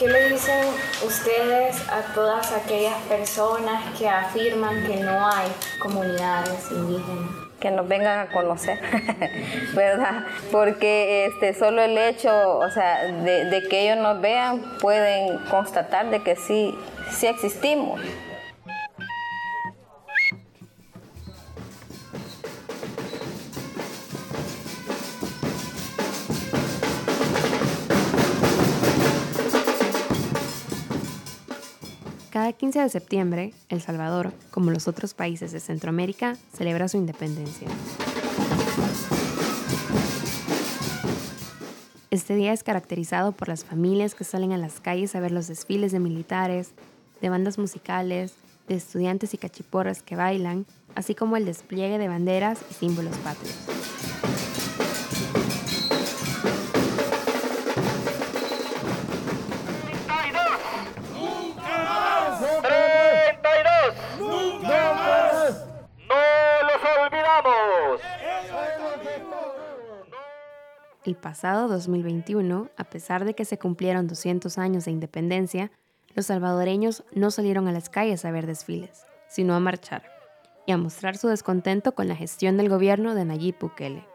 [0.00, 0.64] ¿Qué le dicen
[1.06, 5.46] ustedes a todas aquellas personas que afirman que no hay
[5.78, 7.50] comunidades indígenas?
[7.60, 8.80] que nos vengan a conocer,
[9.74, 10.24] ¿verdad?
[10.50, 16.08] Porque este, solo el hecho, o sea, de, de, que ellos nos vean, pueden constatar
[16.08, 16.74] de que sí,
[17.10, 18.00] sí existimos.
[32.70, 37.66] 15 de septiembre, El Salvador, como los otros países de Centroamérica, celebra su independencia.
[42.12, 45.48] Este día es caracterizado por las familias que salen a las calles a ver los
[45.48, 46.70] desfiles de militares,
[47.20, 48.34] de bandas musicales,
[48.68, 50.64] de estudiantes y cachiporras que bailan,
[50.94, 53.99] así como el despliegue de banderas y símbolos patrios.
[71.02, 75.70] El pasado 2021, a pesar de que se cumplieron 200 años de independencia,
[76.14, 80.02] los salvadoreños no salieron a las calles a ver desfiles, sino a marchar
[80.66, 84.06] y a mostrar su descontento con la gestión del gobierno de Nayib Bukele.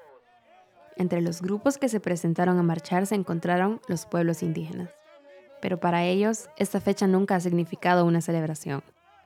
[0.96, 4.92] Entre los grupos que se presentaron a marchar se encontraron los pueblos indígenas.
[5.62, 8.84] Pero para ellos, esta fecha nunca ha significado una celebración,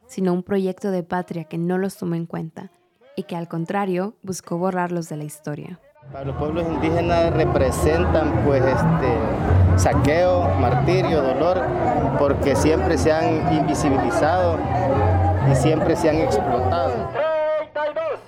[0.07, 2.71] sino un proyecto de patria que no los tomó en cuenta
[3.17, 5.81] y que al contrario buscó borrarlos de la historia.
[6.11, 11.61] Para los pueblos indígenas representan pues este saqueo, martirio, dolor,
[12.17, 14.57] porque siempre se han invisibilizado
[15.51, 17.09] y siempre se han explotado.
[17.13, 18.19] 32.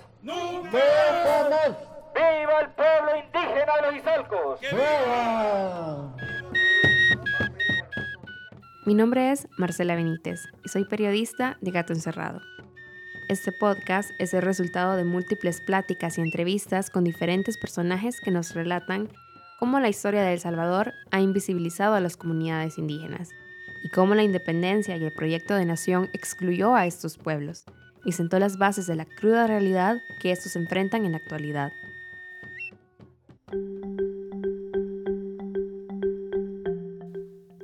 [2.13, 4.59] ¡Viva el pueblo indígena de los Isalcos!
[8.85, 12.41] Mi nombre es Marcela Benítez y soy periodista de Gato Encerrado.
[13.31, 18.53] Este podcast es el resultado de múltiples pláticas y entrevistas con diferentes personajes que nos
[18.53, 19.07] relatan
[19.57, 23.29] cómo la historia de El Salvador ha invisibilizado a las comunidades indígenas
[23.83, 27.63] y cómo la independencia y el proyecto de nación excluyó a estos pueblos
[28.03, 31.71] y sentó las bases de la cruda realidad que estos enfrentan en la actualidad.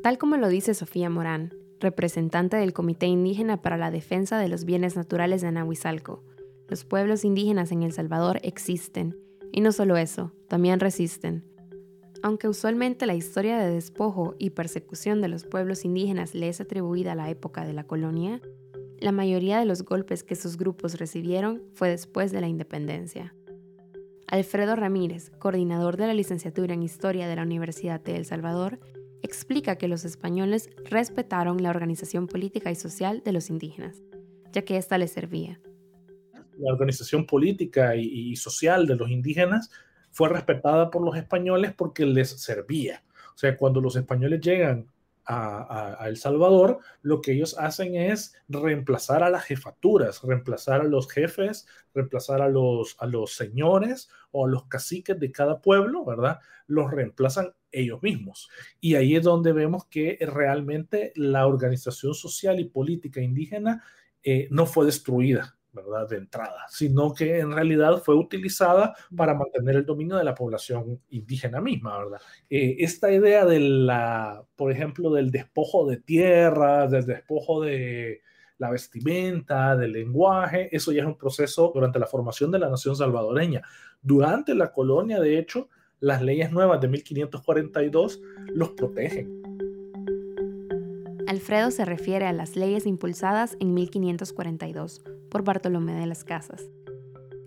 [0.02, 4.66] Tal como lo dice Sofía Morán, representante del Comité Indígena para la Defensa de los
[4.66, 6.24] Bienes Naturales de Anahuizalco.
[6.68, 9.18] Los pueblos indígenas en El Salvador existen,
[9.52, 11.44] y no solo eso, también resisten.
[12.24, 17.14] Aunque usualmente la historia de despojo y persecución de los pueblos indígenas le es atribuida
[17.14, 18.42] a la época de la colonia,
[19.00, 23.36] la mayoría de los golpes que sus grupos recibieron fue después de la independencia.
[24.28, 28.80] Alfredo Ramírez, coordinador de la licenciatura en Historia de la Universidad de El Salvador,
[29.28, 34.02] explica que los españoles respetaron la organización política y social de los indígenas,
[34.54, 35.60] ya que ésta les servía.
[36.58, 39.70] La organización política y, social de los indígenas
[40.12, 43.04] fue respetada por los españoles porque les servía.
[43.36, 44.88] O sea, cuando los españoles llegan
[45.28, 51.10] a, El Salvador, lo que ellos hacen es reemplazar a las jefaturas, reemplazar a los
[51.10, 56.40] jefes, reemplazar a los, a los señores o a los caciques de cada pueblo, ¿verdad?
[56.68, 58.50] Los reemplazan ellos mismos.
[58.80, 63.84] Y ahí es donde vemos que realmente la organización social y política indígena
[64.24, 66.10] eh, no fue destruida, ¿verdad?
[66.10, 71.00] De entrada, sino que en realidad fue utilizada para mantener el dominio de la población
[71.10, 72.20] indígena misma, ¿verdad?
[72.50, 78.22] Eh, esta idea de la, por ejemplo, del despojo de tierras, del despojo de
[78.58, 82.96] la vestimenta, del lenguaje, eso ya es un proceso durante la formación de la nación
[82.96, 83.62] salvadoreña.
[84.02, 88.22] Durante la colonia, de hecho, las leyes nuevas de 1542
[88.54, 89.37] los protegen.
[91.28, 96.70] Alfredo se refiere a las leyes impulsadas en 1542 por Bartolomé de las Casas.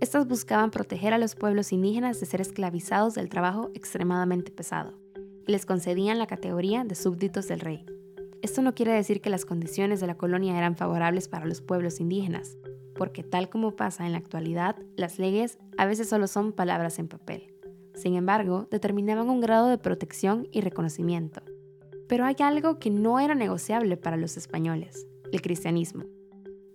[0.01, 4.99] Estas buscaban proteger a los pueblos indígenas de ser esclavizados del trabajo extremadamente pesado
[5.47, 7.87] y les concedían la categoría de súbditos del rey.
[8.43, 12.01] Esto no quiere decir que las condiciones de la colonia eran favorables para los pueblos
[12.01, 12.59] indígenas,
[12.95, 17.09] porque tal como pasa en la actualidad, las leyes a veces solo son palabras en
[17.09, 17.55] papel.
[17.95, 21.41] Sin embargo, determinaban un grado de protección y reconocimiento.
[22.11, 26.07] Pero hay algo que no era negociable para los españoles, el cristianismo.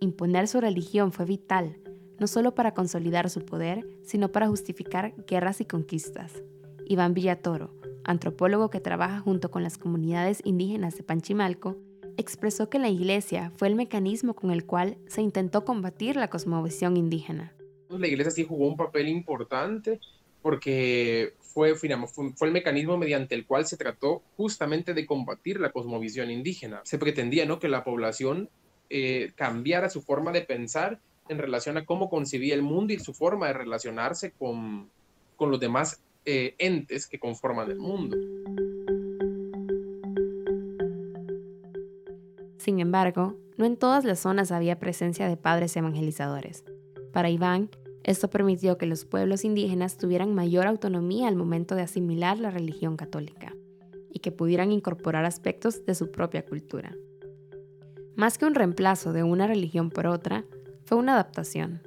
[0.00, 1.76] Imponer su religión fue vital,
[2.18, 6.42] no solo para consolidar su poder, sino para justificar guerras y conquistas.
[6.86, 7.74] Iván Villatoro,
[8.04, 11.76] antropólogo que trabaja junto con las comunidades indígenas de Panchimalco,
[12.16, 16.96] expresó que la iglesia fue el mecanismo con el cual se intentó combatir la cosmovisión
[16.96, 17.52] indígena.
[17.90, 20.00] La iglesia sí jugó un papel importante
[20.46, 21.88] porque fue, fue,
[22.46, 26.82] el mecanismo mediante el cual se trató justamente de combatir la cosmovisión indígena.
[26.84, 27.58] Se pretendía ¿no?
[27.58, 28.48] que la población
[28.88, 33.12] eh, cambiara su forma de pensar en relación a cómo concibía el mundo y su
[33.12, 34.88] forma de relacionarse con,
[35.34, 38.16] con los demás eh, entes que conforman el mundo.
[42.58, 46.64] Sin embargo, no en todas las zonas había presencia de padres evangelizadores.
[47.12, 47.68] Para Iván,
[48.06, 52.96] esto permitió que los pueblos indígenas tuvieran mayor autonomía al momento de asimilar la religión
[52.96, 53.52] católica
[54.12, 56.94] y que pudieran incorporar aspectos de su propia cultura.
[58.14, 60.44] Más que un reemplazo de una religión por otra,
[60.84, 61.82] fue una adaptación.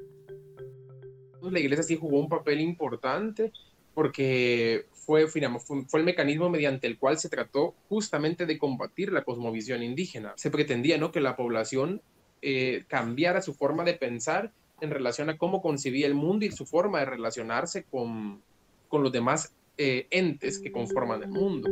[1.41, 3.53] La iglesia sí jugó un papel importante
[3.93, 10.33] porque fue, el mecanismo mediante el cual se trató justamente de combatir la cosmovisión indígena.
[10.35, 11.13] Se pretendía ¿no?
[11.13, 12.01] que la población
[12.41, 14.51] eh, cambiara su forma de pensar
[14.81, 18.41] en relación a cómo concibía el mundo y su forma de relacionarse con,
[18.87, 21.69] con los demás eh, entes que conforman el mundo.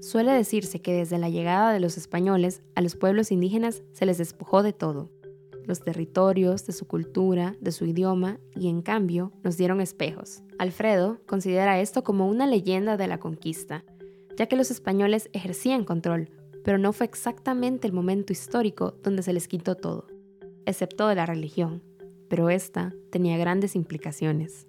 [0.00, 4.18] Suele decirse que desde la llegada de los españoles a los pueblos indígenas se les
[4.18, 5.10] despojó de todo,
[5.66, 10.42] los territorios, de su cultura, de su idioma, y en cambio nos dieron espejos.
[10.58, 13.84] Alfredo considera esto como una leyenda de la conquista,
[14.36, 16.30] ya que los españoles ejercían control,
[16.64, 20.06] pero no fue exactamente el momento histórico donde se les quitó todo,
[20.66, 21.82] excepto de la religión,
[22.28, 24.66] pero esta tenía grandes implicaciones.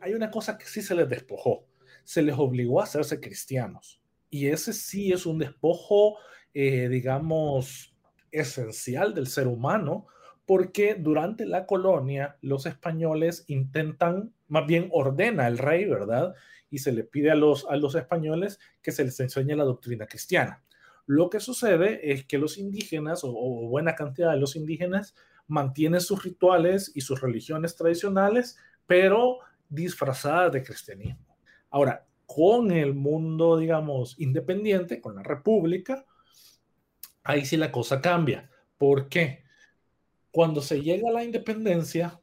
[0.00, 1.66] Hay una cosa que sí se les despojó,
[2.04, 4.00] se les obligó a hacerse cristianos,
[4.30, 6.16] y ese sí es un despojo,
[6.54, 7.94] eh, digamos,
[8.32, 10.06] esencial del ser humano,
[10.46, 16.34] porque durante la colonia los españoles intentan, más bien ordena el rey, ¿verdad?
[16.70, 20.06] Y se le pide a los, a los españoles que se les enseñe la doctrina
[20.06, 20.62] cristiana.
[21.10, 25.16] Lo que sucede es que los indígenas, o, o buena cantidad de los indígenas,
[25.48, 31.36] mantienen sus rituales y sus religiones tradicionales, pero disfrazadas de cristianismo.
[31.68, 36.06] Ahora, con el mundo, digamos, independiente, con la república,
[37.24, 38.48] ahí sí la cosa cambia.
[38.78, 39.42] ¿Por qué?
[40.30, 42.20] Cuando se llega a la independencia,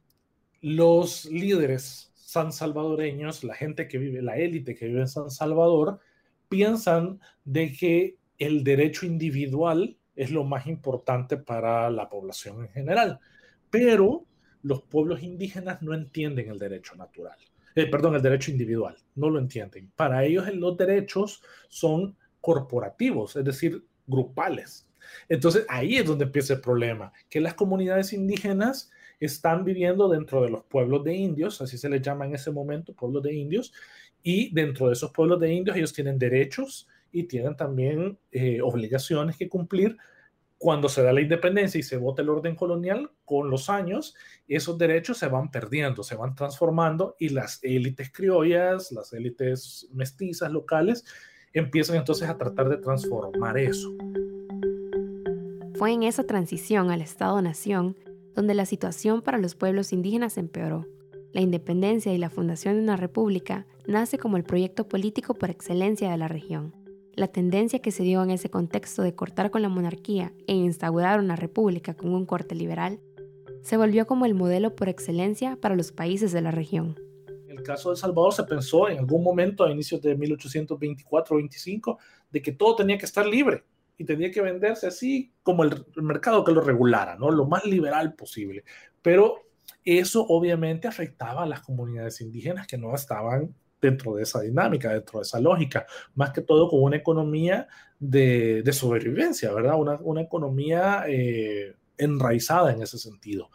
[0.62, 6.00] los líderes san salvadoreños, la gente que vive, la élite que vive en San Salvador,
[6.48, 13.20] piensan de que el derecho individual es lo más importante para la población en general.
[13.70, 14.26] Pero
[14.62, 17.36] los pueblos indígenas no entienden el derecho natural.
[17.74, 19.92] Eh, perdón, el derecho individual, no lo entienden.
[19.94, 24.88] Para ellos los derechos son corporativos, es decir, grupales.
[25.28, 28.90] Entonces ahí es donde empieza el problema, que las comunidades indígenas
[29.20, 32.94] están viviendo dentro de los pueblos de indios, así se les llama en ese momento,
[32.94, 33.72] pueblos de indios,
[34.22, 39.36] y dentro de esos pueblos de indios ellos tienen derechos y tienen también eh, obligaciones
[39.36, 39.96] que cumplir.
[40.58, 44.14] Cuando se da la independencia y se vota el orden colonial, con los años,
[44.48, 50.50] esos derechos se van perdiendo, se van transformando y las élites criollas, las élites mestizas
[50.50, 51.04] locales,
[51.52, 53.94] empiezan entonces a tratar de transformar eso.
[55.74, 57.96] Fue en esa transición al Estado-Nación
[58.34, 60.86] donde la situación para los pueblos indígenas empeoró.
[61.32, 66.10] La independencia y la fundación de una república nace como el proyecto político por excelencia
[66.10, 66.74] de la región.
[67.18, 71.18] La tendencia que se dio en ese contexto de cortar con la monarquía e instaurar
[71.18, 73.00] una república con un corte liberal
[73.62, 76.96] se volvió como el modelo por excelencia para los países de la región.
[77.48, 81.98] En el caso de El Salvador se pensó en algún momento a inicios de 1824-25
[82.30, 83.64] de que todo tenía que estar libre,
[83.96, 87.32] y tenía que venderse así como el, mercado que lo regulara, ¿no?
[87.32, 88.62] Lo más liberal posible.
[89.02, 89.48] Pero
[89.84, 95.20] eso obviamente afectaba a las comunidades indígenas que no estaban dentro de esa dinámica, dentro
[95.20, 97.68] de esa lógica, más que todo con una economía
[97.98, 99.78] de, de sobrevivencia, ¿verdad?
[99.78, 103.50] Una, una economía eh, enraizada en ese sentido.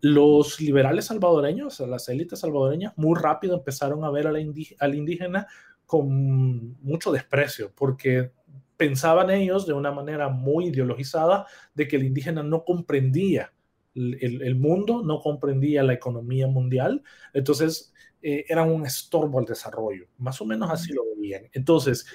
[0.00, 4.40] Los liberales salvadoreños, las élites salvadoreñas, muy rápido empezaron a ver a la
[4.80, 5.46] al indígena
[5.86, 8.32] con mucho desprecio, porque
[8.76, 13.52] pensaban ellos de una manera muy ideologizada de que el indígena no comprendía
[13.94, 17.02] el, mundo, no comprendía la economía mundial,
[17.32, 17.93] entonces
[18.26, 21.42] eh, eran un estorbo al desarrollo, más o menos así lo veían.
[21.52, 22.06] Entonces,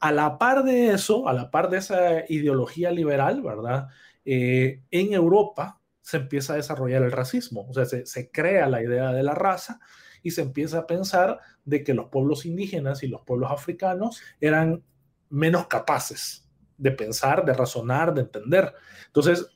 [0.00, 3.88] a la par de eso, a la par de esa ideología liberal, ¿verdad?
[4.24, 8.82] Eh, en Europa se empieza a desarrollar el racismo, o sea, se, se crea la
[8.82, 9.78] idea de la raza
[10.22, 14.82] y se empieza a pensar de que los pueblos indígenas y los pueblos africanos eran
[15.28, 16.48] menos capaces
[16.78, 18.72] de pensar, de razonar, de entender.
[19.04, 19.50] Entonces,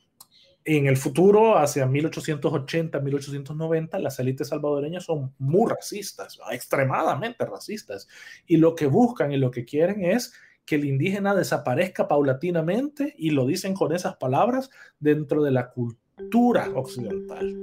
[0.65, 8.07] en el futuro, hacia 1880, 1890, las élites salvadoreñas son muy racistas, extremadamente racistas.
[8.45, 10.33] Y lo que buscan y lo que quieren es
[10.65, 16.69] que el indígena desaparezca paulatinamente, y lo dicen con esas palabras, dentro de la cultura
[16.73, 17.53] occidental.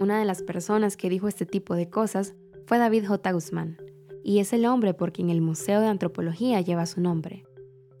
[0.00, 2.34] Una de las personas que dijo este tipo de cosas
[2.66, 3.32] fue David J.
[3.32, 3.78] Guzmán,
[4.24, 7.44] y es el hombre por quien el Museo de Antropología lleva su nombre.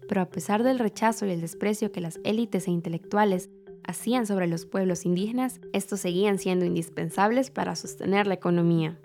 [0.08, 3.50] Pero a pesar del rechazo y el desprecio que las élites e intelectuales
[3.86, 8.98] hacían sobre los pueblos indígenas, estos seguían siendo indispensables para sostener la economía.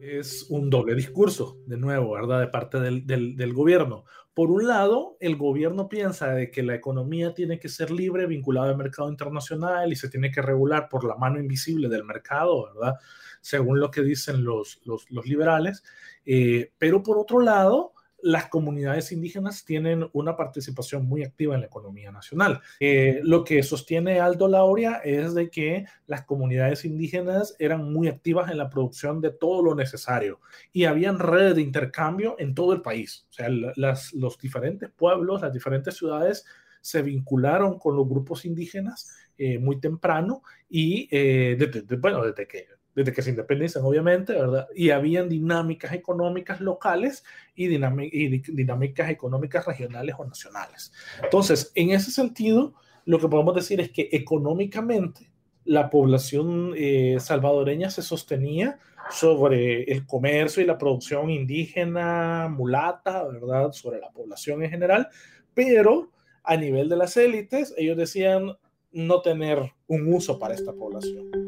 [0.00, 2.40] Es un doble discurso, de nuevo, ¿verdad?
[2.40, 4.04] De parte del, del, gobierno.
[4.34, 8.70] Por un lado, el gobierno piensa de que la economía tiene que ser libre, vinculada
[8.70, 12.94] al mercado internacional y se tiene que regular por la mano invisible del mercado, ¿verdad?
[13.40, 15.82] Según lo que dicen los, los, liberales.
[16.24, 17.92] Eh, pero por otro lado,
[18.26, 22.60] las comunidades indígenas tienen una participación muy activa en la economía nacional.
[22.80, 28.50] Eh, lo que sostiene Aldo Lauria es de que las comunidades indígenas eran muy activas
[28.50, 30.40] en la producción de todo lo necesario
[30.72, 33.26] y habían redes de intercambio en todo el país.
[33.30, 36.44] O sea, los diferentes pueblos, las diferentes ciudades
[36.80, 41.56] se vincularon con los grupos indígenas eh, muy temprano y, eh,
[42.00, 44.68] bueno, desde que desde que se independizan, obviamente, ¿verdad?
[44.74, 47.24] Y habían dinámicas económicas locales
[47.54, 50.92] y, dinámicas económicas regionales o nacionales.
[51.22, 52.72] Entonces, en ese sentido,
[53.04, 55.30] lo que podemos decir es que económicamente
[55.66, 58.78] la población eh, salvadoreña se sostenía
[59.10, 63.72] sobre el comercio y la producción indígena, mulata, ¿verdad?
[63.72, 65.08] Sobre la población en general,
[65.52, 66.10] pero
[66.42, 68.56] a nivel de las élites, ellos decían
[68.90, 71.45] no tener un uso para esta población.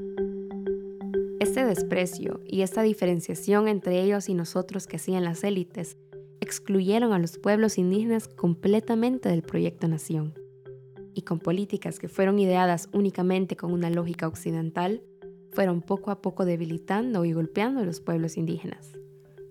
[1.41, 5.97] Este desprecio y esta diferenciación entre ellos y nosotros que hacían las élites
[6.41, 10.35] excluyeron a los pueblos indígenas completamente del proyecto nación.
[11.15, 15.05] Y con políticas que fueron ideadas únicamente con una lógica occidental,
[15.53, 18.93] fueron poco a poco debilitando y golpeando a los pueblos indígenas.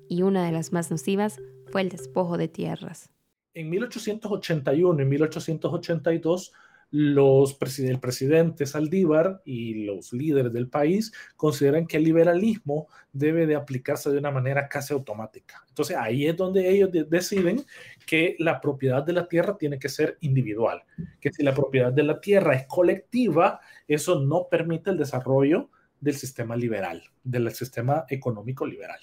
[0.09, 3.09] Y una de las más nocivas fue el despojo de tierras.
[3.53, 6.51] En 1881 y 1882
[6.91, 13.55] los el presidente Saldívar y los líderes del país consideran que el liberalismo debe de
[13.55, 15.63] aplicarse de una manera casi automática.
[15.67, 17.65] Entonces ahí es donde ellos deciden
[18.05, 20.83] que la propiedad de la tierra tiene que ser individual,
[21.19, 26.15] que si la propiedad de la tierra es colectiva, eso no permite el desarrollo del
[26.15, 28.99] sistema liberal, del sistema económico liberal.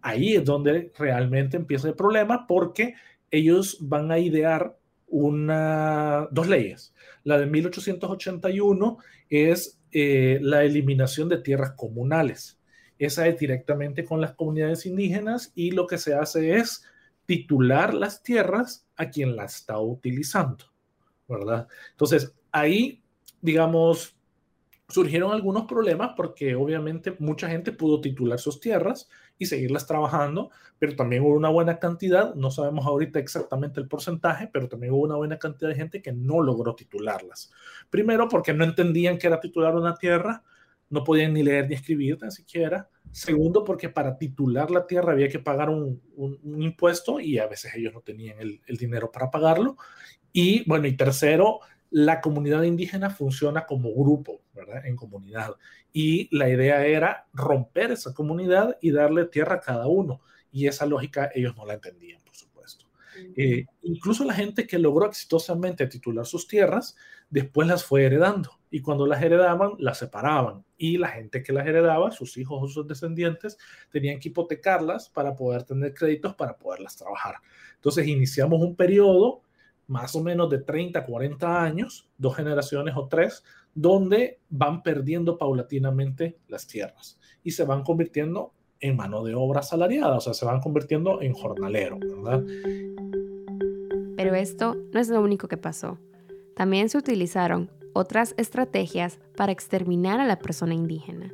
[0.00, 2.94] Ahí es donde realmente empieza el problema porque
[3.30, 4.76] ellos van a idear
[5.08, 6.94] una, dos leyes.
[7.24, 8.98] La de 1881
[9.28, 12.58] es eh, la eliminación de tierras comunales.
[12.98, 16.84] Esa es directamente con las comunidades indígenas y lo que se hace es
[17.26, 20.64] titular las tierras a quien las está utilizando,
[21.28, 21.68] ¿verdad?
[21.90, 23.02] Entonces, ahí,
[23.40, 24.16] digamos,
[24.88, 30.94] surgieron algunos problemas porque obviamente mucha gente pudo titular sus tierras y seguirlas trabajando, pero
[30.94, 35.16] también hubo una buena cantidad, no sabemos ahorita exactamente el porcentaje, pero también hubo una
[35.16, 37.50] buena cantidad de gente que no logró titularlas.
[37.90, 40.44] Primero porque no entendían que era titular una tierra,
[40.88, 42.88] no podían ni leer ni escribir tan siquiera.
[43.10, 46.00] Segundo porque para titular la tierra había que pagar un,
[46.58, 49.76] impuesto y a veces ellos no tenían el, el dinero para pagarlo.
[50.32, 54.86] Y bueno, y tercero, la comunidad indígena funciona como grupo, ¿verdad?
[54.86, 55.54] En comunidad.
[55.92, 60.20] Y la idea era romper esa comunidad y darle tierra a cada uno.
[60.52, 62.86] Y esa lógica ellos no la entendían, por supuesto.
[63.36, 66.96] Eh, incluso la gente que logró exitosamente titular sus tierras,
[67.30, 68.58] después las fue heredando.
[68.70, 70.64] Y cuando las heredaban, las separaban.
[70.76, 73.56] Y la gente que las heredaba, sus hijos o sus descendientes,
[73.90, 77.36] tenían que hipotecarlas para poder tener créditos para poderlas trabajar.
[77.76, 79.42] Entonces iniciamos un periodo
[79.86, 86.38] más o menos de 30, 40 años, dos generaciones o tres, donde van perdiendo paulatinamente
[86.48, 90.60] las tierras y se van convirtiendo en mano de obra asalariada, o sea, se van
[90.60, 92.42] convirtiendo en jornalero, ¿verdad?
[94.16, 95.98] Pero esto no es lo único que pasó.
[96.56, 101.32] También se utilizaron otras estrategias para exterminar a la persona indígena.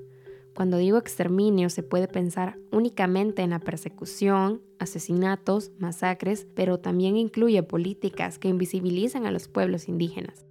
[0.55, 7.63] Cuando digo exterminio se puede pensar únicamente en la persecución, asesinatos, masacres, pero también incluye
[7.63, 10.45] políticas que invisibilizan a los pueblos indígenas.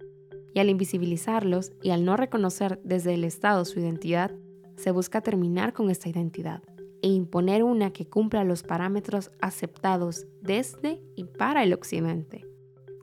[0.54, 4.32] Y al invisibilizarlos y al no reconocer desde el Estado su identidad,
[4.76, 6.62] se busca terminar con esta identidad
[7.02, 12.46] e imponer una que cumpla los parámetros aceptados desde y para el Occidente.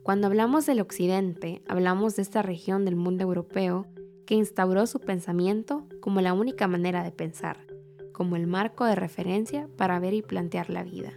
[0.02, 3.86] Cuando hablamos del Occidente, hablamos de esta región del mundo europeo
[4.26, 7.66] que instauró su pensamiento como la única manera de pensar,
[8.12, 11.12] como el marco de referencia para ver y plantear la vida,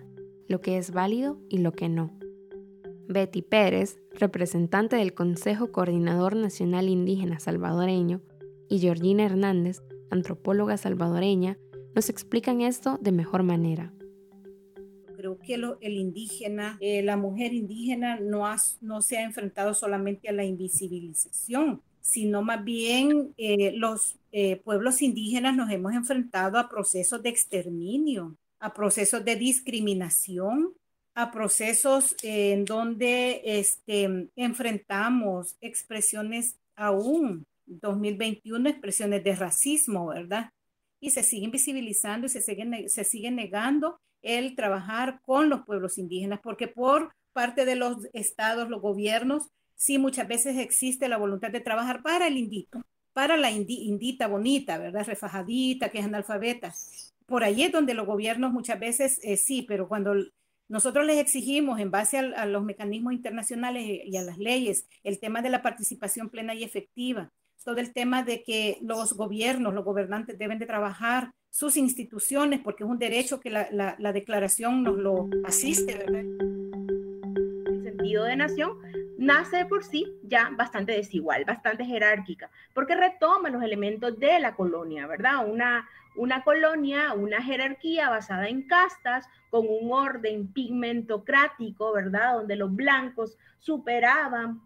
[0.47, 2.17] lo que es válido y lo que no.
[3.07, 8.21] Betty Pérez, representante del Consejo Coordinador Nacional Indígena Salvadoreño,
[8.69, 11.57] y Georgina Hernández, antropóloga salvadoreña,
[11.95, 13.93] nos explican esto de mejor manera.
[15.15, 18.43] Creo que el indígena, eh, la mujer indígena no,
[18.81, 25.01] no se ha enfrentado solamente a la invisibilización sino más bien eh, los eh, pueblos
[25.01, 30.73] indígenas nos hemos enfrentado a procesos de exterminio, a procesos de discriminación,
[31.15, 40.49] a procesos en donde este, enfrentamos expresiones aún 2021, expresiones de racismo, ¿verdad?
[40.99, 45.97] Y se siguen visibilizando y se siguen, se sigue negando el trabajar con los pueblos
[45.97, 49.47] indígenas, porque por parte de los estados, los gobiernos,
[49.83, 54.77] sí muchas veces existe la voluntad de trabajar para el indito, para la indita bonita,
[54.77, 55.05] ¿verdad?
[55.05, 56.73] Refajadita, que es analfabeta.
[57.25, 60.15] Por ahí es donde los gobiernos muchas veces eh, sí, pero cuando
[60.69, 65.41] nosotros les exigimos, en base a, los mecanismos internacionales y a las leyes, el tema
[65.41, 67.33] de la participación plena y efectiva,
[67.65, 72.85] todo el tema de que los gobiernos, los gobernantes deben de trabajar sus instituciones, porque
[72.85, 73.67] es un derecho que la,
[73.99, 76.23] la declaración nos lo asiste, ¿verdad?
[77.67, 78.77] El sentido de nación
[79.23, 85.07] nace por sí ya bastante desigual, bastante jerárquica, porque retoma los elementos de la colonia,
[85.07, 85.47] ¿verdad?
[85.47, 92.33] Una, una colonia, una jerarquía basada en castas, con un orden pigmentocrático, ¿verdad?
[92.33, 94.61] Donde los blancos superaban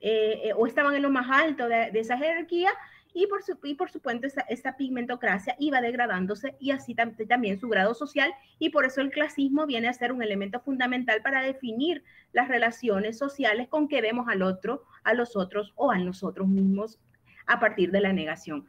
[0.00, 2.70] eh, eh, o estaban en lo más alto de, esa jerarquía
[3.12, 8.84] y por, supuesto esta pigmentocracia iba degradándose y así también su grado social y por
[8.84, 13.88] eso el clasismo viene a ser un elemento fundamental para definir las relaciones sociales con
[13.88, 16.98] que vemos al otro, a los otros o a nosotros mismos
[17.46, 18.66] a partir de la negación.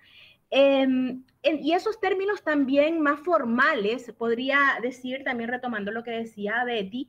[0.50, 7.08] Em, y esos términos también más formales, podría decir, también retomando lo que decía Betty,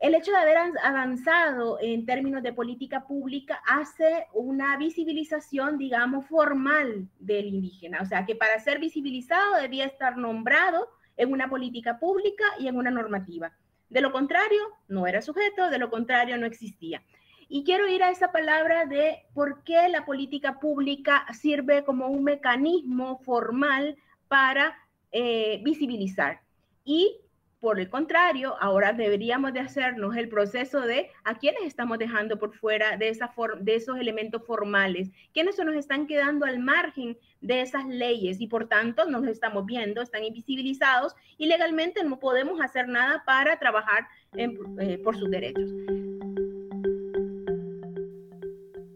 [0.00, 7.06] el hecho de haber avanzado en términos de política pública hace una visibilización, digamos, formal
[7.18, 8.00] del indígena.
[8.00, 10.88] O sea, que para ser visibilizado debía estar nombrado
[11.18, 13.52] en una política pública y en una normativa.
[13.90, 17.02] De lo contrario, no era sujeto, de lo contrario, no existía.
[17.48, 22.24] Y quiero ir a esa palabra de por qué la política pública sirve como un
[22.24, 24.78] mecanismo formal para
[25.12, 26.40] eh, visibilizar.
[26.84, 27.20] Y
[27.60, 32.54] por el contrario, ahora deberíamos de hacernos el proceso de a quiénes estamos dejando por
[32.56, 33.30] fuera de, esa
[33.60, 38.46] de esos elementos formales, quiénes se nos están quedando al margen de esas leyes y
[38.46, 44.08] por tanto nos estamos viendo, están invisibilizados y legalmente no podemos hacer nada para trabajar
[44.32, 45.70] eh, por sus derechos.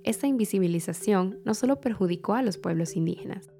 [0.05, 3.51] Esta invisibilización no solo perjudicó a los pueblos indígenas,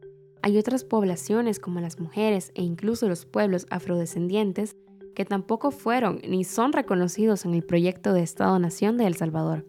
[0.45, 4.77] hay otras poblaciones como las mujeres e incluso los pueblos afrodescendientes
[5.15, 9.67] que tampoco fueron ni son reconocidos en el proyecto de Estado-Nación de El Salvador.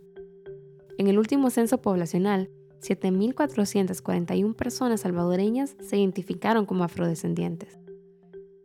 [0.97, 2.49] En el último censo poblacional,
[2.81, 7.79] 7.441 personas salvadoreñas se identificaron como afrodescendientes.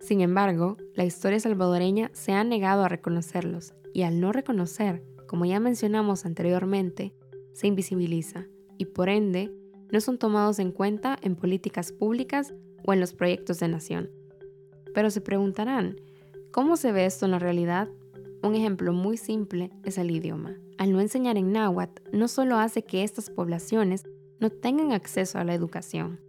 [0.00, 5.44] Sin embargo, la historia salvadoreña se ha negado a reconocerlos y al no reconocer, como
[5.44, 7.14] ya mencionamos anteriormente,
[7.52, 8.46] se invisibiliza
[8.78, 9.52] y por ende
[9.90, 14.10] no son tomados en cuenta en políticas públicas o en los proyectos de nación.
[14.94, 16.00] Pero se preguntarán,
[16.50, 17.88] ¿cómo se ve esto en la realidad?
[18.42, 20.56] Un ejemplo muy simple es el idioma.
[20.78, 24.06] Al no enseñar en náhuatl, no solo hace que estas poblaciones
[24.38, 26.20] no tengan acceso a la educación,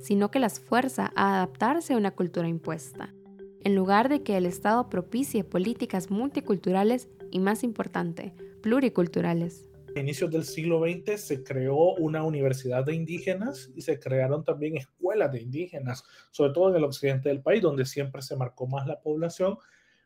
[0.00, 3.14] sino que las fuerza a adaptarse a una cultura impuesta,
[3.60, 10.30] en lugar de que el Estado propicie políticas multiculturales y, más importante, pluriculturales a inicios
[10.30, 15.42] del siglo XX se creó una universidad de indígenas y se crearon también escuelas de
[15.42, 19.58] indígenas, sobre todo en el occidente del país, donde siempre se marcó más la población,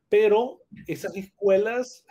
[0.09, 2.05] pero esas escuelas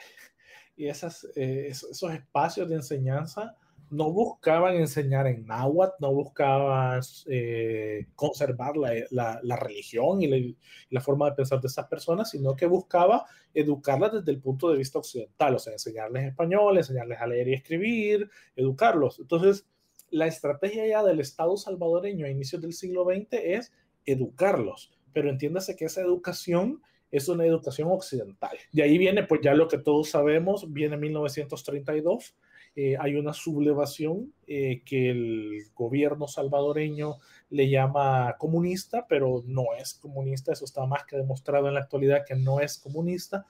[0.76, 3.56] y esas, eh, esos espacios de enseñanza
[3.92, 10.56] no buscaban enseñar en náhuatl, no buscaban eh, conservar la, la, religión y
[10.90, 14.78] la, forma de pensar de esas personas, sino que buscaba educarlas desde el punto de
[14.78, 19.20] vista occidental, o sea, enseñarles español, enseñarles a leer y escribir, educarlos.
[19.20, 19.68] Entonces,
[20.10, 23.74] la estrategia ya del Estado salvadoreño a inicios del siglo XX es
[24.06, 28.58] educarlos, pero entiéndase que esa educación es una educación occidental.
[28.72, 32.38] De ahí viene, pues ya lo que todos sabemos, viene 1932
[32.76, 37.18] eh, hay una sublevación eh, que el gobierno salvadoreño
[37.50, 42.24] le llama comunista, pero no es comunista, eso está más que demostrado en la actualidad
[42.26, 43.46] que no es comunista.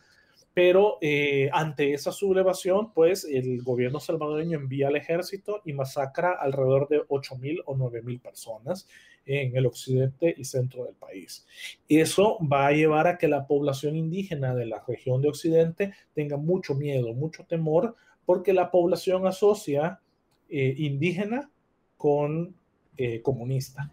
[0.53, 6.89] Pero eh, ante esa sublevación, pues el gobierno salvadoreño envía al ejército y masacra alrededor
[6.89, 8.87] de 8.000 o 9.000 personas
[9.25, 11.45] en el occidente y centro del país.
[11.87, 16.35] Eso va a llevar a que la población indígena de la región de occidente tenga
[16.35, 17.95] mucho miedo, mucho temor
[18.31, 19.99] porque la población asocia
[20.47, 21.51] eh, indígena
[21.97, 22.55] con
[22.95, 23.91] eh, comunista.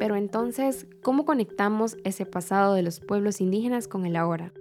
[0.00, 4.52] Pero entonces, ¿cómo conectamos ese pasado de los pueblos indígenas con el ahora?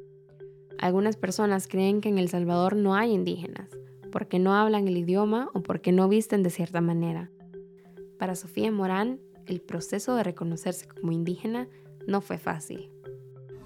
[0.78, 3.68] Algunas personas creen que en El Salvador no hay indígenas,
[4.12, 7.32] porque no hablan el idioma o porque no visten de cierta manera.
[8.20, 11.68] Para Sofía Morán, el proceso de reconocerse como indígena
[12.06, 12.92] no fue fácil.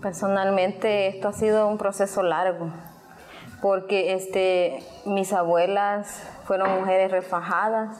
[0.01, 2.71] Personalmente esto ha sido un proceso largo,
[3.61, 7.99] porque este, mis abuelas fueron mujeres refajadas,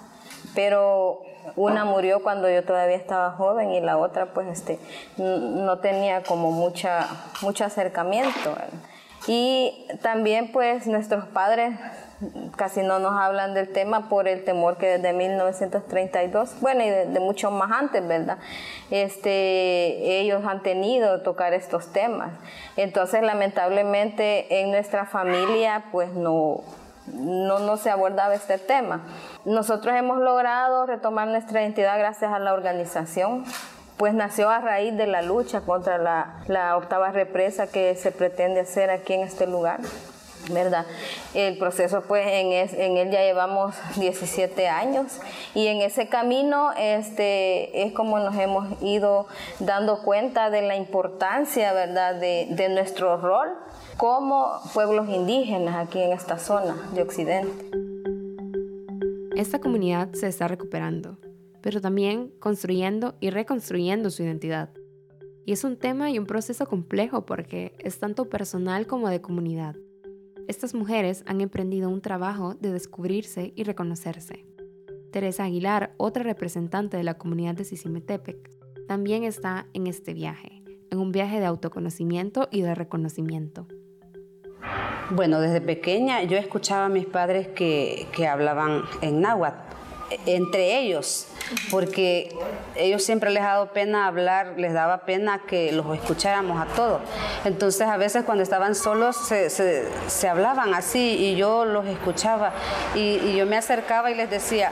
[0.56, 1.22] pero
[1.56, 4.80] una murió cuando yo todavía estaba joven y la otra pues este,
[5.18, 7.08] no tenía como mucha,
[7.42, 8.56] mucho acercamiento.
[9.28, 11.78] Y también pues nuestros padres
[12.56, 17.20] casi no nos hablan del tema por el temor que desde 1932, bueno, y de,
[17.20, 18.38] mucho más antes, ¿verdad?
[18.90, 22.32] Este, ellos han tenido tocar estos temas.
[22.78, 26.62] Entonces, lamentablemente, en nuestra familia, pues no,
[27.08, 29.02] no, no se abordaba este tema.
[29.46, 33.46] Nosotros hemos logrado retomar nuestra identidad gracias a la organización
[33.98, 38.62] pues nació a raíz de la lucha contra la, la octava represa que se pretende
[38.62, 39.80] hacer aquí en este lugar.
[40.50, 40.86] ¿Verdad?
[41.34, 45.20] El proceso, pues, en, en, él ya llevamos 17 años
[45.54, 49.28] y en ese camino este, es como nos hemos ido
[49.60, 53.50] dando cuenta de la importancia, ¿verdad?, de nuestro rol
[53.98, 57.70] como pueblos indígenas aquí en esta zona de Occidente.
[59.36, 61.18] Esta comunidad se está recuperando,
[61.62, 64.70] pero también construyendo y reconstruyendo su identidad.
[65.46, 69.76] Y es un tema y un proceso complejo porque es tanto personal como de comunidad.
[70.48, 74.46] Estas mujeres han emprendido un trabajo de descubrirse y reconocerse.
[75.12, 78.50] Teresa Aguilar, otra representante de la comunidad de Sisimetepec,
[78.88, 83.68] también está en este viaje, en un viaje de autoconocimiento y de reconocimiento.
[85.12, 89.72] Bueno, desde pequeña yo escuchaba a mis padres que, que hablaban en náhuatl
[90.26, 91.28] entre ellos,
[91.70, 92.36] porque
[92.76, 97.02] ellos siempre les ha dado pena hablar, les daba pena que los escucháramos a todos.
[97.46, 102.54] Entonces a veces cuando estaban solos se, hablaban así y yo los escuchaba
[102.96, 104.72] y, y, yo me acercaba y les decía,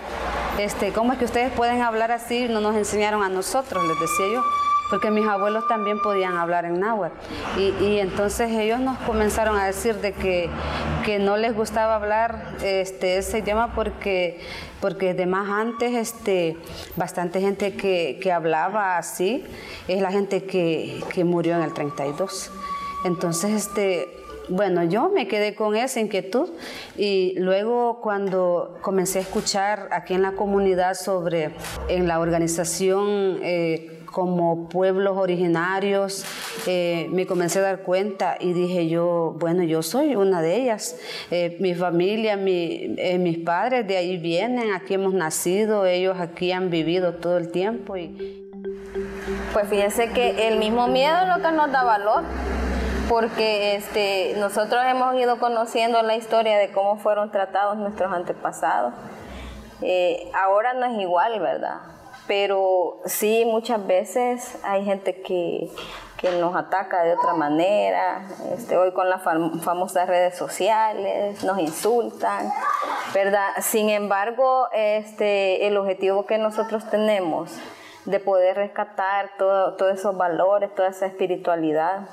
[0.58, 2.48] este, ¿cómo es que ustedes pueden hablar así?
[2.48, 4.44] No nos enseñaron a nosotros, les decía yo
[4.90, 7.16] porque mis abuelos también podían hablar en náhuatl.
[7.58, 10.50] Y, entonces ellos nos comenzaron a decir de que,
[11.06, 14.40] que no les gustaba hablar este, ese idioma porque,
[14.82, 16.58] porque de más antes este,
[16.96, 19.44] bastante gente que, que hablaba así
[19.88, 22.52] es la gente que, que murió en el 32.
[23.06, 26.50] Entonces, este, bueno, yo me quedé con esa inquietud
[26.98, 31.52] y luego cuando comencé a escuchar aquí en la comunidad sobre
[31.88, 36.26] en la organización eh, como pueblos originarios,
[36.68, 40.98] eh, me comencé a dar cuenta y dije yo, bueno, yo soy una de ellas.
[41.32, 46.52] Eh, mi familia, mi, eh, mis padres de ahí vienen, aquí hemos nacido, ellos aquí
[46.52, 47.98] han vivido todo el tiempo.
[47.98, 48.52] Y...
[49.54, 52.24] Pues fíjense que el mismo miedo es lo que nos da valor
[53.08, 58.94] porque este, nosotros hemos ido conociendo la historia de cómo fueron tratados nuestros antepasados.
[60.34, 61.99] ahora no es igual, ¿verdad?
[62.30, 65.72] Pero sí muchas veces hay gente que,
[66.40, 72.52] nos ataca de otra manera, este, hoy con las famosas redes sociales, nos insultan,
[73.16, 73.48] ¿verdad?
[73.62, 77.58] Sin embargo, este, el objetivo que nosotros tenemos
[78.06, 82.10] de poder rescatar todos esos valores, toda esa espiritualidad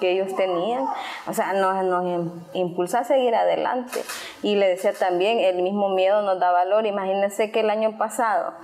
[0.00, 0.86] que ellos tenían,
[1.28, 4.02] o sea, nos, nos impulsa a seguir adelante.
[4.42, 6.86] Y le decía también, el mismo miedo nos da valor.
[6.86, 8.54] Imagínense que el año pasado,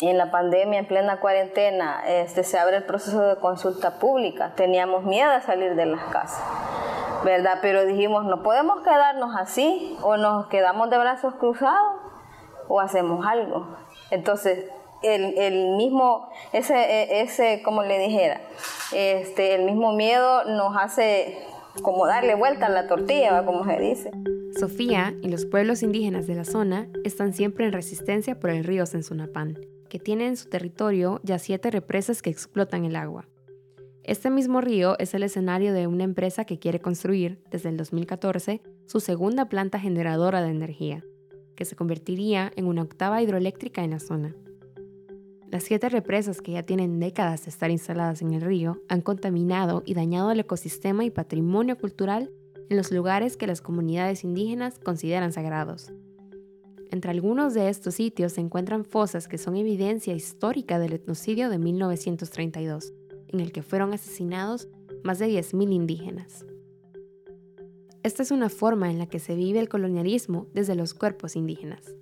[0.00, 4.52] en la pandemia, en plena cuarentena, este, se abre el proceso de consulta pública.
[4.54, 6.42] Teníamos miedo de salir de las casas,
[7.24, 7.58] ¿verdad?
[7.62, 12.00] Pero dijimos, no podemos quedarnos así, o nos quedamos de brazos cruzados,
[12.68, 13.66] o hacemos algo.
[14.10, 14.66] Entonces,
[15.02, 18.40] el, el mismo, ese, e, ese, como le dijera,
[18.92, 21.46] este, el mismo miedo nos hace
[21.82, 24.10] como darle vuelta a la tortilla, como se dice.
[24.58, 28.86] Sofía y los pueblos indígenas de la zona están siempre en resistencia por el río
[28.86, 33.28] Sensunapán que tiene en su territorio ya siete represas que explotan el agua.
[34.02, 38.62] Este mismo río es el escenario de una empresa que quiere construir, desde el 2014,
[38.86, 41.04] su segunda planta generadora de energía,
[41.56, 44.36] que se convertiría en una octava hidroeléctrica en la zona.
[45.50, 49.82] Las siete represas que ya tienen décadas de estar instaladas en el río han contaminado
[49.86, 52.30] y dañado el ecosistema y patrimonio cultural
[52.68, 55.92] en los lugares que las comunidades indígenas consideran sagrados,
[56.90, 61.58] entre algunos de estos sitios se encuentran fosas que son evidencia histórica del etnocidio de
[61.58, 62.92] 1932,
[63.28, 64.68] en el que fueron asesinados
[65.02, 66.44] más de 10.000 indígenas.
[68.02, 71.96] Esta es una forma en la que se vive el colonialismo desde los cuerpos indígenas.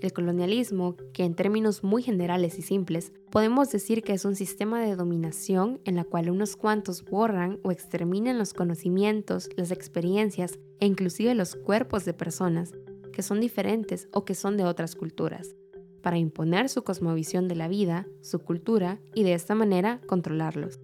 [0.00, 4.80] El colonialismo, que en términos muy generales y simples, podemos decir que es un sistema
[4.80, 10.86] de dominación en la cual unos cuantos borran o exterminan los conocimientos, las experiencias e
[10.86, 12.72] inclusive los cuerpos de personas
[13.18, 15.56] que son diferentes o que son de otras culturas,
[16.02, 20.78] para imponer su cosmovisión de la vida, su cultura y de esta manera controlarlos.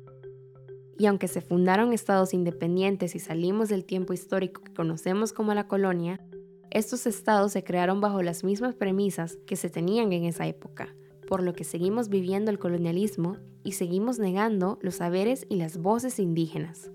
[0.98, 5.68] Y aunque se fundaron estados independientes y salimos del tiempo histórico que conocemos como la
[5.68, 6.26] colonia,
[6.72, 10.92] estos estados se crearon bajo las mismas premisas que se tenían en esa época,
[11.28, 16.18] por lo que seguimos viviendo el colonialismo y seguimos negando los saberes y las voces
[16.18, 16.90] indígenas.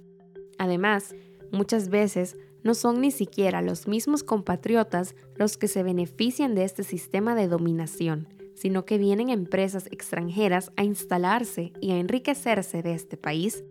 [0.57, 1.15] Además,
[1.53, 6.83] muchas veces no son ni siquiera los mismos compatriotas los que se benefician de este
[6.83, 13.17] sistema de dominación, sino que vienen empresas extranjeras a instalarse y a enriquecerse de este
[13.17, 13.63] país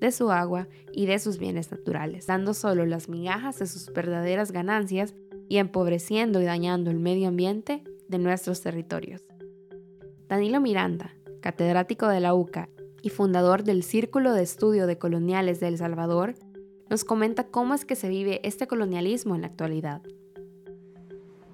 [0.00, 4.52] de su agua y de sus bienes naturales, dando solo las migajas de sus verdaderas
[4.52, 5.14] ganancias
[5.48, 9.22] y empobreciendo y dañando el medio ambiente de nuestros territorios.
[10.28, 12.68] Danilo Miranda, catedrático de la UCA
[13.02, 16.34] y fundador del Círculo de Estudio de Coloniales de El Salvador,
[16.90, 20.02] nos comenta cómo es que se vive este colonialismo en la actualidad.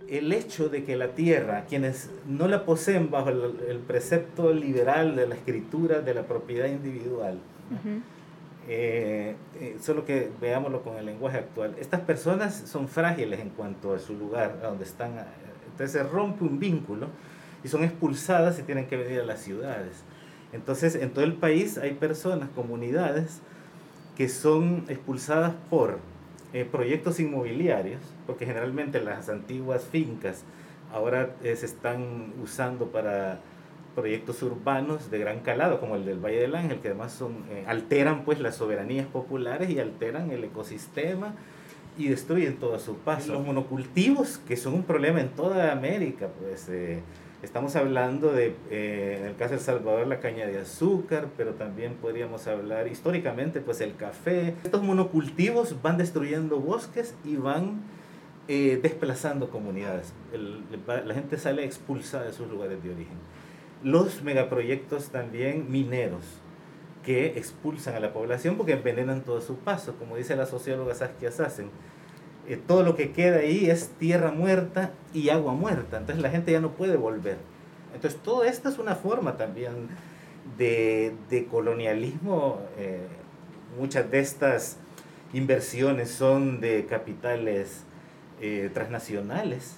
[0.09, 5.29] El hecho de que la tierra, quienes no la poseen bajo el, precepto liberal de
[5.29, 7.39] la escritura de la propiedad individual,
[8.69, 11.77] eh, eh, solo que veámoslo con el lenguaje actual.
[11.79, 15.13] Estas personas son frágiles en cuanto a su lugar, a donde están.
[15.19, 15.25] Eh,
[15.71, 17.07] entonces se rompe un vínculo
[17.63, 20.03] y son expulsadas y tienen que venir a las ciudades.
[20.53, 23.41] Entonces en todo el país hay personas, comunidades,
[24.21, 25.99] que son expulsadas por
[26.71, 30.45] proyectos inmobiliarios, porque generalmente las antiguas fincas
[30.93, 33.41] ahora se están usando para
[33.95, 37.65] proyectos urbanos de gran calado, como el del Valle del Ángel, que además son, eh,
[37.67, 41.33] alteran pues las soberanías populares y alteran el ecosistema
[41.97, 43.33] y destruyen todo a su paso.
[43.33, 47.01] Los monocultivos, que son un problema en toda América, pues eh,
[47.43, 51.55] estamos hablando de, eh, en el caso de El Salvador, la caña de azúcar, pero
[51.55, 54.55] también podríamos hablar históricamente, pues el café.
[54.65, 57.83] Estos monocultivos van destruyendo bosques y van
[58.49, 60.13] desplazando comunidades.
[60.87, 63.17] la gente sale expulsada de sus lugares de origen
[63.83, 66.25] los megaproyectos también mineros
[67.05, 71.33] que expulsan a la población porque envenenan todo su paso, como dice la socióloga Saskia
[71.33, 71.71] Sassen.
[72.49, 76.53] Eh, todo lo que queda ahí es tierra muerta y agua muerta, entonces la gente
[76.53, 77.39] ya no puede volver.
[77.95, 79.89] Entonces todo esto es una forma también
[80.57, 82.61] de, colonialismo.
[82.79, 83.07] Eh,
[83.79, 84.79] muchas de estas
[85.33, 87.85] inversiones son de capitales
[88.41, 89.77] eh, transnacionales.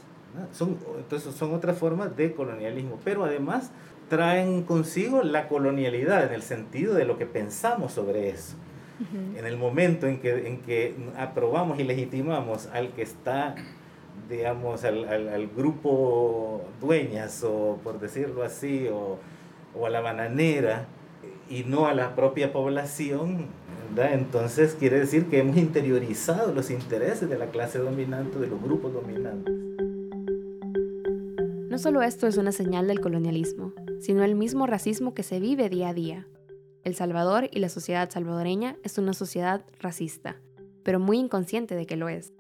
[0.52, 3.70] Son, entonces son otras formas de colonialismo, pero además
[4.08, 8.56] traen consigo la colonialidad en el sentido de lo que pensamos sobre eso.
[9.36, 13.54] En el momento en que, en que aprobamos y legitimamos al que está,
[14.28, 19.18] digamos, al, al, grupo dueñas, o por decirlo así, o,
[19.78, 20.86] o, a la bananera,
[21.48, 23.46] y no a la propia población,
[23.96, 28.92] entonces quiere decir que hemos interiorizado los intereses de la clase dominante, de los grupos
[28.94, 29.54] dominantes.
[31.68, 35.68] No solo esto es una señal del colonialismo, sino el mismo racismo que se vive
[35.68, 36.26] día a día.
[36.84, 40.40] El Salvador y la sociedad salvadoreña es una sociedad racista,
[40.82, 42.32] pero muy inconsciente de que lo es.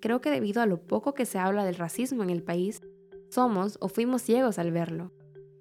[0.00, 2.80] Creo que debido a lo poco que se habla del racismo en el país,
[3.28, 5.12] somos o fuimos ciegos al verlo.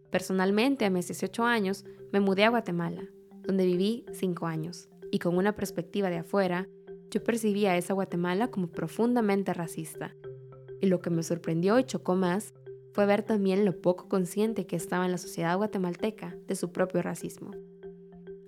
[0.10, 3.04] Personalmente, a mis 18 años, me mudé a Guatemala,
[3.44, 6.68] donde viví 5 años, y con una perspectiva de afuera,
[7.12, 10.16] yo percibía a esa Guatemala como profundamente racista.
[10.80, 12.56] Y lo que me sorprendió y chocó más
[12.94, 17.04] fue ver también lo poco consciente que estaba en la sociedad guatemalteca de su propio
[17.04, 17.52] racismo.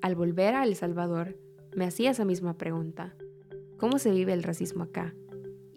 [0.04, 1.38] Al volver a El Salvador,
[1.78, 3.16] me hacía esa misma pregunta.
[3.78, 5.16] ¿Cómo se vive el racismo acá?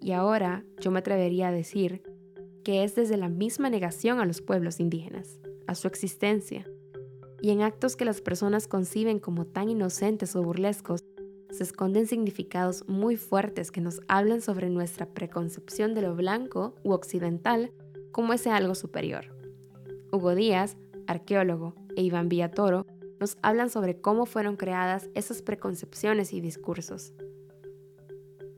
[0.00, 2.02] Y ahora yo me atrevería a decir
[2.64, 6.68] que es desde la misma negación a los pueblos indígenas, a su existencia,
[7.40, 11.04] y en actos que las personas conciben como tan inocentes o burlescos,
[11.52, 16.90] se esconden significados muy fuertes que nos hablan sobre nuestra preconcepción de lo blanco u
[16.94, 17.70] occidental
[18.10, 19.26] como ese algo superior.
[20.10, 22.86] Hugo Díaz, arqueólogo, e Iván Villatoro
[23.20, 27.12] nos hablan sobre cómo fueron creadas esas preconcepciones y discursos.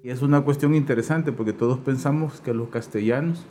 [0.03, 3.45] Y es una cuestión interesante porque todos pensamos que los castellanos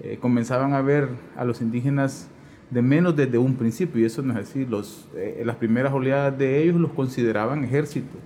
[0.00, 2.28] eh, comenzaban a ver a los indígenas
[2.70, 4.66] de menos desde un principio, y eso no es así.
[4.66, 8.16] Los, eh, las primeras oleadas de ellos los consideraban ejército,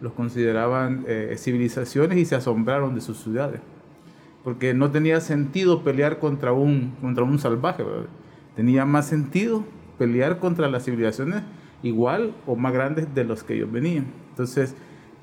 [0.00, 3.60] los consideraban eh, civilizaciones y se asombraron de sus ciudades
[4.44, 7.84] porque no tenía sentido pelear contra un, contra un salvaje,
[8.56, 9.64] tenía más sentido
[10.00, 11.42] pelear contra las civilizaciones
[11.82, 14.06] igual o más grandes de los que ellos venían.
[14.30, 14.74] Entonces,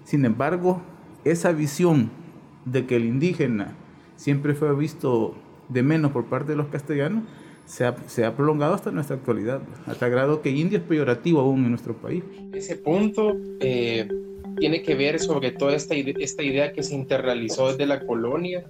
[0.04, 0.84] sin embargo,
[1.26, 2.12] esa visión
[2.64, 3.76] de que el indígena
[4.18, 5.34] siempre fue visto
[5.68, 7.24] de menos por parte de los castellanos,
[7.66, 11.64] se ha, se ha, prolongado hasta nuestra actualidad, hasta grado que indio es peyorativo aún
[11.64, 12.24] en nuestro país.
[12.54, 14.08] Ese punto eh,
[14.58, 18.64] tiene que ver sobre todo esta, esta idea que se interrealizó desde la colonia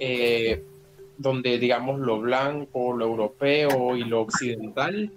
[0.00, 0.64] eh,
[1.18, 5.12] donde digamos lo blanco, lo europeo y lo occidental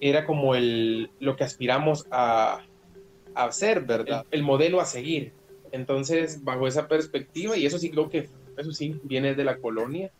[0.00, 2.64] era como el, lo que aspiramos a,
[3.34, 4.24] a hacer, ¿verdad?
[4.30, 5.32] El, modelo a seguir.
[5.72, 10.10] Entonces, bajo esa perspectiva, y eso sí creo que, eso sí, viene de la colonia,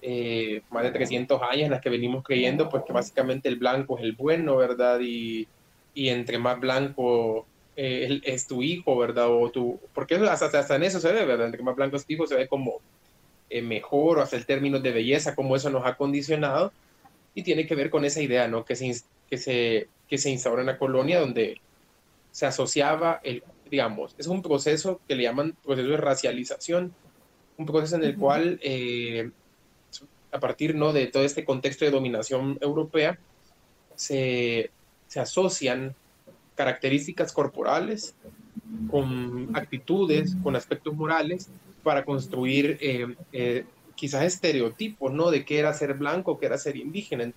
[0.00, 3.98] eh, más de 300 años en las que venimos creyendo, pues que básicamente el blanco
[3.98, 5.00] es el bueno, ¿verdad?
[5.00, 5.48] Y,
[5.94, 9.28] y entre más blanco eh, es tu hijo, ¿verdad?
[9.28, 11.46] O tu, porque hasta, hasta en eso se ve, ¿verdad?
[11.46, 12.80] Entre más blanco es tu hijo, se ve como
[13.50, 16.72] eh, mejor o hasta el término de belleza, como eso nos ha condicionado.
[17.38, 18.64] Y tiene que ver con esa idea, ¿no?
[18.64, 21.60] Que se, que se, que se instaura en la colonia donde
[22.32, 26.92] se asociaba el, digamos, es un proceso que le llaman proceso de racialización,
[27.56, 29.30] un proceso en el cual, eh,
[30.32, 30.92] a partir ¿no?
[30.92, 33.20] de todo este contexto de dominación europea,
[33.94, 34.72] se,
[35.06, 35.94] se asocian
[36.56, 38.16] características corporales
[38.90, 41.48] con actitudes, con aspectos morales,
[41.84, 43.64] para construir eh, eh,
[43.98, 45.30] quizás estereotipos, ¿no?
[45.30, 47.32] De qué era ser blanco, qué era ser indígena.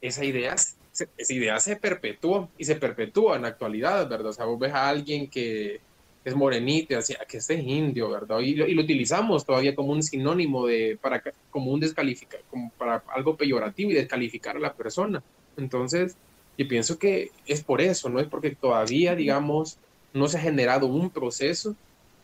[0.00, 4.28] Esa idea, esa idea se perpetuó y se perpetúa en la actualidad, ¿verdad?
[4.28, 5.80] O sea, vos ves a alguien que
[6.24, 8.38] es morenito, así, que este es indio, ¿verdad?
[8.40, 12.70] Y lo, y lo, utilizamos todavía como un sinónimo de, para, como un descalificar, como
[12.78, 15.22] para algo peyorativo y descalificar a la persona.
[15.56, 16.16] Entonces,
[16.56, 19.78] yo pienso que es por eso, no es porque todavía, digamos,
[20.12, 21.74] no se ha generado un proceso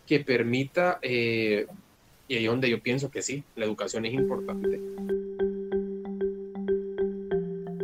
[0.07, 1.66] que permita, eh,
[2.30, 4.80] y ahí es donde yo pienso que sí, la educación es importante.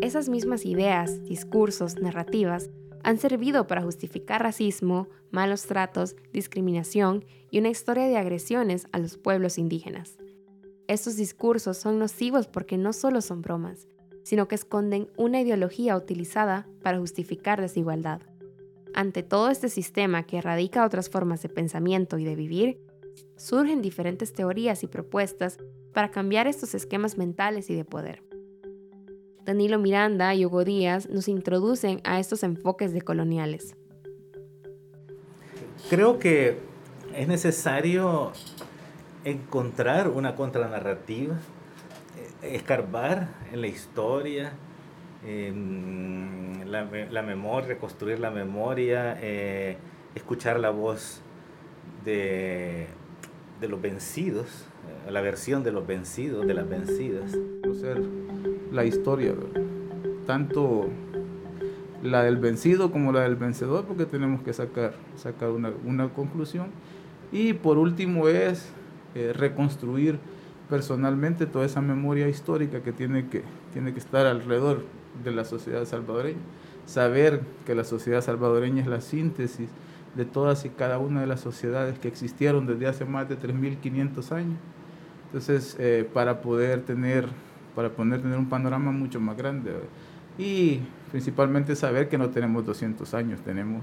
[0.01, 2.71] Esas mismas ideas, discursos, narrativas
[3.03, 9.17] han servido para justificar racismo, malos tratos, discriminación y una historia de agresiones a los
[9.17, 10.17] pueblos indígenas.
[10.87, 13.89] Estos discursos son nocivos porque no solo son bromas,
[14.23, 18.23] sino que esconden una ideología utilizada para justificar desigualdad.
[18.95, 22.86] Ante todo este sistema que erradica otras formas de pensamiento y de vivir,
[23.37, 25.59] surgen diferentes teorías y propuestas
[25.93, 28.23] para cambiar estos esquemas mentales y de poder.
[29.45, 33.77] Danilo Miranda y Hugo Díaz nos introducen a estos enfoques decoloniales.
[35.89, 36.59] Creo que
[37.15, 38.33] es necesario
[39.25, 41.37] encontrar una contranarrativa,
[42.43, 44.53] eh, escarbar en la historia,
[46.67, 49.77] la, memoria, reconstruir la memoria, eh,
[50.15, 51.21] escuchar la voz
[52.05, 52.87] de,
[53.61, 54.47] de los vencidos,
[55.07, 57.37] eh, la versión de los vencidos, de las vencidas.
[57.63, 58.03] Conocer
[58.73, 59.35] la historia,
[60.27, 60.89] tanto
[62.03, 66.69] la del vencido como la del vencedor, porque tenemos que sacar, sacar una, una conclusión.
[67.33, 68.71] Y por último es
[69.15, 70.19] eh, reconstruir
[70.69, 73.43] personalmente toda esa memoria histórica que tiene que,
[73.73, 74.85] tiene que estar alrededor
[75.25, 76.41] de la sociedad salvadoreña.
[76.87, 79.71] Saber que la sociedad salvadoreña es la síntesis
[80.17, 84.33] de todas y cada una de las sociedades que existieron desde hace más de 3.500
[84.33, 84.59] años.
[85.27, 87.29] Entonces, eh, para poder tener,
[87.75, 89.73] para poder tener un panorama mucho más grande.
[90.39, 93.83] Y principalmente saber que no tenemos 200 años, tenemos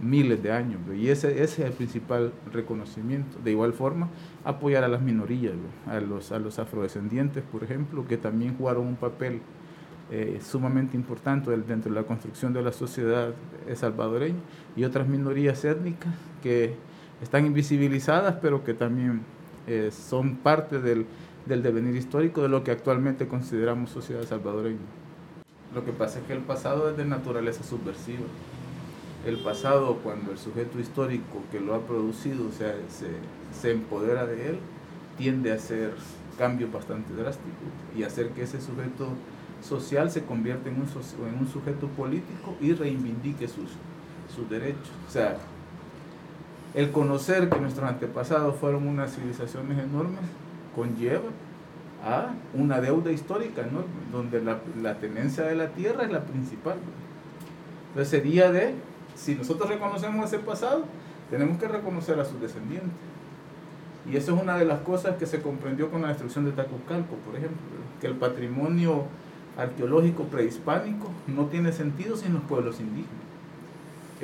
[0.00, 0.80] miles de años.
[0.96, 3.38] Y ese, ese, es el principal reconocimiento.
[3.44, 4.08] De igual forma,
[4.44, 5.54] apoyar a las minorías,
[5.86, 9.40] a los, a los afrodescendientes, por ejemplo, que también jugaron un papel
[10.10, 13.32] eh, sumamente importante dentro de la construcción de la sociedad
[13.74, 14.40] salvadoreña
[14.76, 16.74] y otras minorías étnicas que
[17.22, 19.22] están invisibilizadas pero que también
[19.66, 21.06] eh, son parte del,
[21.46, 24.78] del, devenir histórico de lo que actualmente consideramos sociedad salvadoreña.
[25.74, 28.24] Lo que pasa es que el pasado es de naturaleza subversiva.
[29.26, 33.08] El pasado, cuando el sujeto histórico que lo ha producido o sea, se,
[33.58, 34.58] se empodera de él,
[35.16, 35.94] tiende a hacer
[36.36, 37.52] cambios bastante drásticos
[37.96, 39.08] y hacer que ese sujeto
[39.62, 43.70] social se convierte en un, en un sujeto político y reivindique sus,
[44.34, 44.90] sus derechos.
[45.08, 45.36] O sea,
[46.74, 50.20] el conocer que nuestros antepasados fueron unas civilizaciones enormes
[50.74, 51.30] conlleva
[52.04, 56.76] a una deuda histórica enorme, donde la, tenencia de la tierra es la principal.
[57.88, 58.74] Entonces sería de,
[59.14, 60.84] si nosotros reconocemos ese pasado,
[61.30, 62.90] tenemos que reconocer a sus descendientes.
[64.10, 67.14] Y eso es una de las cosas que se comprendió con la destrucción de Tacucalco,
[67.24, 67.56] por ejemplo,
[68.00, 69.04] que el patrimonio
[69.56, 73.23] arqueológico prehispánico no tiene sentido sin los pueblos indígenas.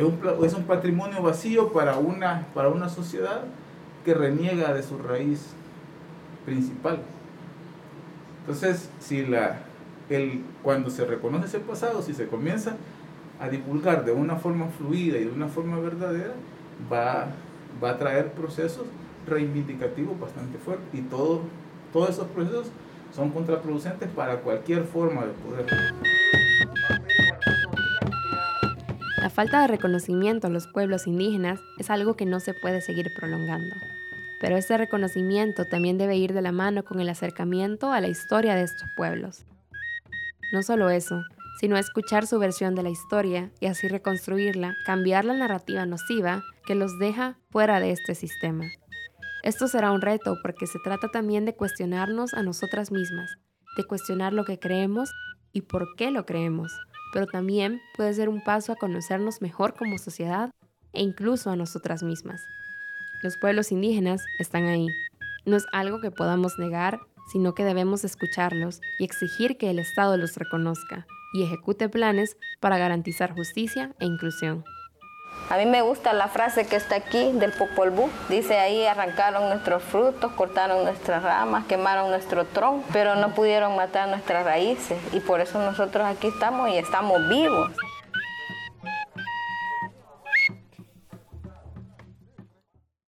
[0.01, 3.42] Es un, es un patrimonio vacío para una, para una sociedad
[4.03, 5.53] que reniega de su raíz
[6.46, 7.01] principal.
[8.40, 9.59] Entonces, si la,
[10.09, 12.76] el, cuando se reconoce ese pasado, si se comienza
[13.38, 16.32] a divulgar de una forma fluida y de una forma verdadera,
[16.90, 17.26] va,
[17.84, 18.86] va a traer procesos
[19.26, 20.88] reivindicativos bastante fuertes.
[20.94, 21.42] Y todo,
[21.92, 22.68] todos esos procesos
[23.14, 25.66] son contraproducentes para cualquier forma de poder.
[29.41, 33.74] Falta de reconocimiento a los pueblos indígenas es algo que no se puede seguir prolongando.
[34.38, 38.55] pero ese reconocimiento también debe ir de la mano con el acercamiento a la historia
[38.55, 39.47] de estos pueblos.
[40.53, 41.22] No solo eso,
[41.59, 46.74] sino escuchar su versión de la historia y así reconstruirla, cambiar la narrativa nociva que
[46.74, 48.66] los deja fuera de este sistema.
[49.43, 53.38] Esto será un reto porque se trata también de cuestionarnos a nosotras mismas,
[53.78, 55.11] de cuestionar lo que creemos
[55.55, 56.78] y por qué lo creemos,
[57.13, 60.51] pero también puede ser un paso a conocernos mejor como sociedad
[60.93, 62.41] e incluso a nosotras mismas.
[63.23, 64.89] Los pueblos indígenas están ahí.
[65.45, 67.01] No es algo que podamos negar,
[67.31, 72.79] sino que debemos escucharlos y exigir que el Estado los reconozca y ejecute planes para
[72.79, 74.65] garantizar justicia e inclusión.
[75.49, 77.93] A mí me gusta la frase que está aquí del Popol.
[78.28, 84.09] Dice ahí arrancaron nuestros frutos, cortaron nuestras ramas, quemaron nuestro tronco, pero no pudieron matar
[84.09, 87.72] nuestras raíces y por eso nosotros aquí estamos y estamos vivos.